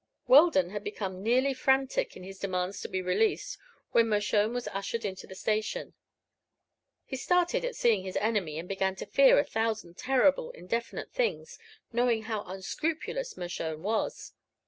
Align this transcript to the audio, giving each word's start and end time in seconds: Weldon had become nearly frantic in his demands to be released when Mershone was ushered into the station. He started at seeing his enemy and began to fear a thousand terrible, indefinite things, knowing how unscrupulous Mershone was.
Weldon 0.27 0.71
had 0.71 0.83
become 0.83 1.21
nearly 1.21 1.53
frantic 1.53 2.17
in 2.17 2.23
his 2.23 2.39
demands 2.39 2.81
to 2.81 2.87
be 2.89 3.03
released 3.03 3.59
when 3.91 4.09
Mershone 4.09 4.51
was 4.51 4.67
ushered 4.69 5.05
into 5.05 5.27
the 5.27 5.35
station. 5.35 5.93
He 7.05 7.15
started 7.15 7.63
at 7.63 7.75
seeing 7.75 8.01
his 8.03 8.17
enemy 8.17 8.57
and 8.57 8.67
began 8.67 8.95
to 8.95 9.05
fear 9.05 9.37
a 9.37 9.43
thousand 9.45 9.99
terrible, 9.99 10.49
indefinite 10.53 11.11
things, 11.11 11.59
knowing 11.93 12.23
how 12.23 12.43
unscrupulous 12.45 13.37
Mershone 13.37 13.83
was. 13.83 14.33